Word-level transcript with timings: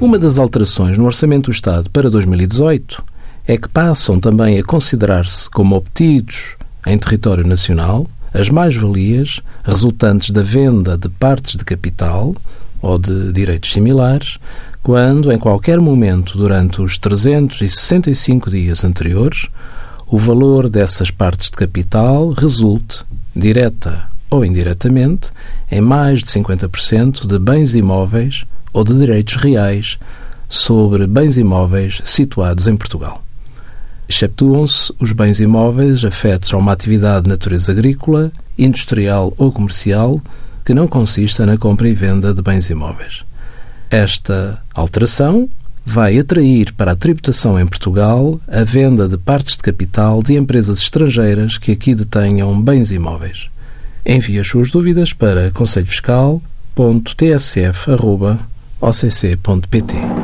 Uma 0.00 0.18
das 0.18 0.38
alterações 0.38 0.96
no 0.96 1.04
Orçamento 1.04 1.50
do 1.50 1.54
Estado 1.54 1.90
para 1.90 2.08
2018 2.08 3.04
é 3.46 3.58
que 3.58 3.68
passam 3.68 4.18
também 4.18 4.58
a 4.58 4.64
considerar-se 4.64 5.50
como 5.50 5.76
obtidos 5.76 6.56
em 6.86 6.96
território 6.96 7.46
nacional 7.46 8.06
as 8.32 8.48
mais-valias 8.48 9.42
resultantes 9.62 10.30
da 10.30 10.40
venda 10.42 10.96
de 10.96 11.10
partes 11.10 11.54
de 11.54 11.66
capital 11.66 12.34
ou 12.80 12.98
de 12.98 13.30
direitos 13.30 13.72
similares, 13.72 14.38
quando, 14.82 15.30
em 15.30 15.38
qualquer 15.38 15.78
momento 15.78 16.38
durante 16.38 16.80
os 16.80 16.96
365 16.96 18.48
dias 18.48 18.82
anteriores, 18.84 19.48
o 20.06 20.16
valor 20.16 20.70
dessas 20.70 21.10
partes 21.10 21.50
de 21.50 21.58
capital 21.58 22.30
resulte, 22.30 23.04
direta 23.36 24.08
ou 24.30 24.46
indiretamente, 24.46 25.30
em 25.70 25.82
mais 25.82 26.20
de 26.20 26.30
50% 26.30 27.26
de 27.26 27.38
bens 27.38 27.74
imóveis 27.74 28.46
ou 28.72 28.84
de 28.84 28.94
direitos 28.98 29.36
reais 29.36 29.98
sobre 30.48 31.06
bens 31.06 31.36
imóveis 31.36 32.00
situados 32.04 32.66
em 32.66 32.76
Portugal. 32.76 33.22
Exceptuam-se 34.08 34.92
os 34.98 35.12
bens 35.12 35.38
imóveis 35.38 36.04
afetos 36.04 36.52
a 36.52 36.56
uma 36.56 36.72
atividade 36.72 37.24
de 37.24 37.28
natureza 37.28 37.70
agrícola, 37.70 38.32
industrial 38.58 39.32
ou 39.38 39.52
comercial 39.52 40.20
que 40.64 40.74
não 40.74 40.88
consista 40.88 41.46
na 41.46 41.56
compra 41.56 41.88
e 41.88 41.94
venda 41.94 42.34
de 42.34 42.42
bens 42.42 42.68
imóveis. 42.70 43.24
Esta 43.88 44.60
alteração 44.74 45.48
vai 45.84 46.18
atrair 46.18 46.72
para 46.74 46.92
a 46.92 46.96
tributação 46.96 47.58
em 47.58 47.66
Portugal 47.66 48.40
a 48.46 48.62
venda 48.62 49.08
de 49.08 49.16
partes 49.16 49.56
de 49.56 49.62
capital 49.62 50.22
de 50.22 50.36
empresas 50.36 50.78
estrangeiras 50.78 51.58
que 51.58 51.72
aqui 51.72 51.94
detenham 51.94 52.60
bens 52.60 52.90
imóveis. 52.90 53.48
Envie 54.04 54.38
as 54.38 54.48
suas 54.48 54.70
dúvidas 54.70 55.12
para 55.12 55.50
conselhofiscal.tsf.occ.pt. 58.80 60.19